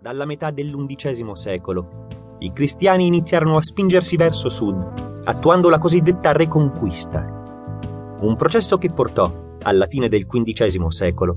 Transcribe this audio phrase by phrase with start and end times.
[0.00, 2.06] Dalla metà dell'undicesimo secolo,
[2.38, 9.56] i cristiani iniziarono a spingersi verso sud, attuando la cosiddetta Reconquista, un processo che portò,
[9.62, 11.36] alla fine del XV secolo,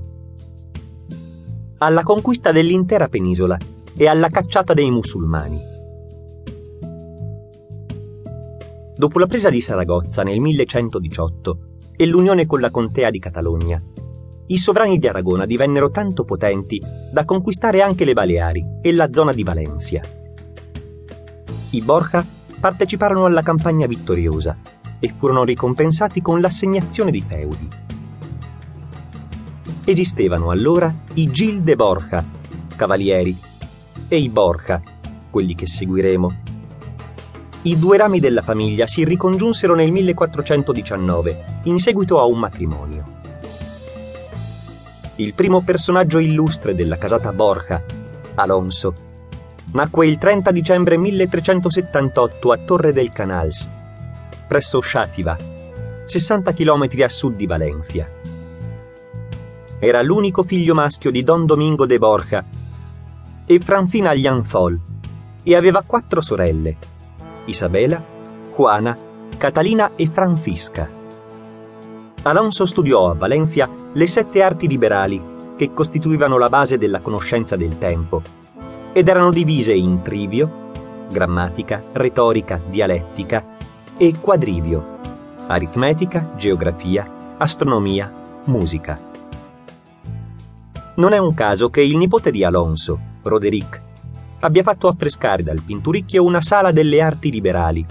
[1.78, 3.58] alla conquista dell'intera penisola
[3.96, 5.60] e alla cacciata dei musulmani.
[8.94, 11.58] Dopo la presa di Saragozza nel 1118
[11.96, 13.82] e l'unione con la contea di Catalogna,
[14.48, 19.32] i sovrani di Aragona divennero tanto potenti da conquistare anche le Baleari e la zona
[19.32, 20.00] di Valencia.
[21.70, 22.26] I Borja
[22.58, 24.58] parteciparono alla campagna vittoriosa
[24.98, 27.68] e furono ricompensati con l'assegnazione di feudi.
[29.84, 32.24] Esistevano allora i Gil de Borja,
[32.76, 33.36] cavalieri,
[34.08, 34.82] e i Borja,
[35.30, 36.40] quelli che seguiremo.
[37.62, 43.20] I due rami della famiglia si ricongiunsero nel 1419 in seguito a un matrimonio
[45.16, 47.82] il primo personaggio illustre della casata Borja,
[48.36, 48.94] Alonso,
[49.72, 53.68] nacque il 30 dicembre 1378 a Torre del Canals,
[54.48, 55.36] presso Xàtiva,
[56.06, 58.08] 60 km a sud di Valencia.
[59.78, 62.44] Era l'unico figlio maschio di Don Domingo de Borja
[63.44, 64.78] e Francina Llanzol
[65.42, 66.76] e aveva quattro sorelle,
[67.46, 68.02] Isabela,
[68.54, 68.96] Juana,
[69.36, 71.01] Catalina e Francisca.
[72.24, 75.20] Alonso studiò a Valencia le sette arti liberali
[75.56, 78.22] che costituivano la base della conoscenza del tempo
[78.92, 80.70] ed erano divise in trivio,
[81.10, 83.44] grammatica, retorica, dialettica
[83.96, 84.98] e quadrivio,
[85.48, 88.12] aritmetica, geografia, astronomia,
[88.44, 89.00] musica.
[90.94, 93.80] Non è un caso che il nipote di Alonso, Roderick,
[94.40, 97.84] abbia fatto affrescare dal Pinturicchio una sala delle arti liberali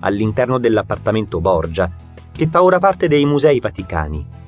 [0.00, 1.90] all'interno dell'appartamento Borgia,
[2.32, 4.40] che fa ora parte dei Musei Vaticani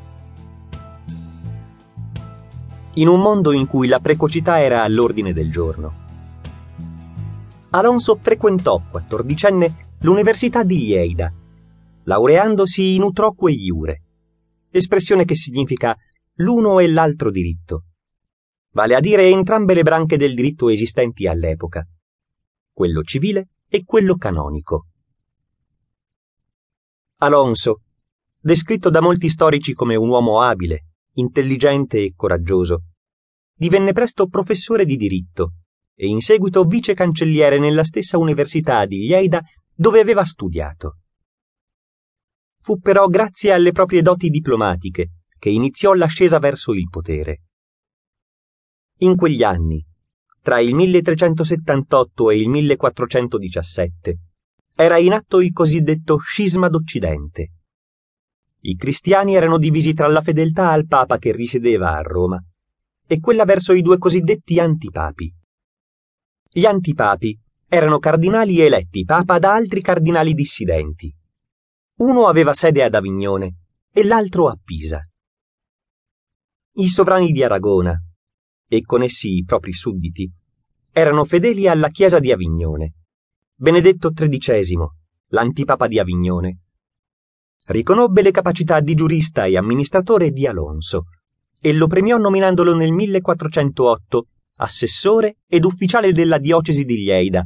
[2.94, 6.02] in un mondo in cui la precocità era all'ordine del giorno.
[7.70, 11.32] Alonso frequentò, quattordicenne, l'Università di Lleida,
[12.04, 14.02] laureandosi in utroque iure,
[14.70, 15.96] espressione che significa
[16.34, 17.84] l'uno e l'altro diritto,
[18.72, 21.84] vale a dire entrambe le branche del diritto esistenti all'epoca,
[22.72, 24.86] quello civile e quello canonico.
[27.24, 27.80] Alonso,
[28.38, 32.84] descritto da molti storici come un uomo abile, intelligente e coraggioso.
[33.56, 35.54] Divenne presto professore di diritto
[35.94, 39.40] e in seguito vice cancelliere nella stessa università di Lleida
[39.74, 40.98] dove aveva studiato.
[42.60, 47.42] Fu però grazie alle proprie doti diplomatiche che iniziò l'ascesa verso il potere.
[48.98, 49.84] In quegli anni,
[50.40, 54.18] tra il 1378 e il 1417,
[54.76, 57.52] era in atto il cosiddetto scisma d'Occidente
[58.66, 62.42] i cristiani erano divisi tra la fedeltà al Papa che risiedeva a Roma
[63.06, 65.34] e quella verso i due cosiddetti antipapi.
[66.50, 71.14] Gli antipapi erano cardinali eletti papa da altri cardinali dissidenti.
[71.96, 73.56] Uno aveva sede ad Avignone
[73.92, 75.06] e l'altro a Pisa.
[76.76, 77.94] I sovrani di Aragona,
[78.66, 80.30] e con essi i propri sudditi,
[80.90, 82.94] erano fedeli alla Chiesa di Avignone.
[83.56, 84.78] Benedetto XIII,
[85.28, 86.58] l'antipapa di Avignone,
[87.66, 91.04] riconobbe le capacità di giurista e amministratore di Alonso
[91.60, 94.26] e lo premiò nominandolo nel 1408
[94.56, 97.44] assessore ed ufficiale della diocesi di Lleida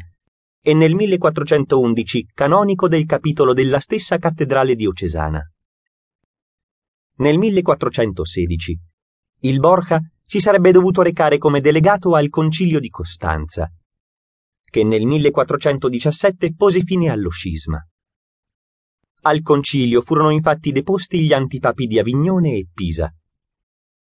[0.62, 5.42] e nel 1411 canonico del capitolo della stessa cattedrale diocesana.
[7.16, 8.80] Nel 1416
[9.40, 13.70] il Borja si sarebbe dovuto recare come delegato al concilio di Costanza,
[14.70, 17.78] che nel 1417 pose fine allo scisma.
[19.22, 23.12] Al concilio furono infatti deposti gli antipapi di Avignone e Pisa.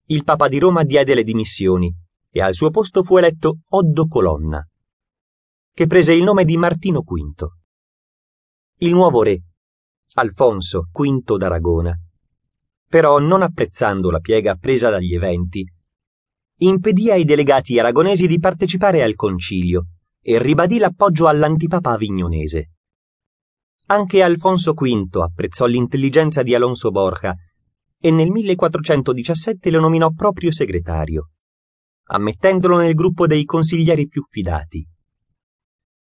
[0.07, 1.93] Il Papa di Roma diede le dimissioni
[2.31, 4.63] e al suo posto fu eletto Oddo Colonna,
[5.73, 7.47] che prese il nome di Martino V.
[8.79, 9.41] Il nuovo re,
[10.15, 11.99] Alfonso V d'Aragona,
[12.89, 15.65] però non apprezzando la piega presa dagli eventi,
[16.59, 19.87] impedì ai delegati aragonesi di partecipare al concilio
[20.29, 22.73] e ribadì l'appoggio all'antipapa avignonese.
[23.87, 27.33] Anche Alfonso V apprezzò l'intelligenza di Alonso Borja
[27.97, 31.31] e nel 1417 lo nominò proprio segretario,
[32.09, 34.85] ammettendolo nel gruppo dei consiglieri più fidati.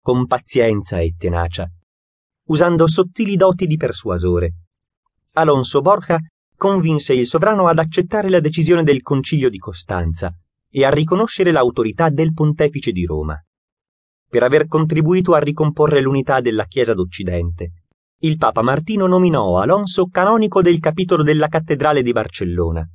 [0.00, 1.68] Con pazienza e tenacia,
[2.48, 4.54] usando sottili doti di persuasore,
[5.34, 6.18] Alonso Borja
[6.56, 10.32] convinse il sovrano ad accettare la decisione del Concilio di Costanza
[10.68, 13.40] e a riconoscere l'autorità del pontefice di Roma
[14.28, 17.72] per aver contribuito a ricomporre l'unità della Chiesa d'Occidente.
[18.20, 22.86] Il Papa Martino nominò Alonso canonico del capitolo della cattedrale di Barcellona,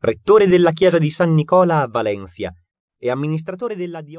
[0.00, 2.52] rettore della chiesa di San Nicola a Valencia
[3.00, 4.16] e amministratore della diocesi